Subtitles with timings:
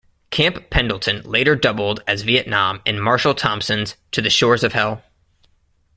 [0.31, 5.03] Camp Pendleton later doubled as Vietnam in Marshall Thompson's "To the Shores of Hell".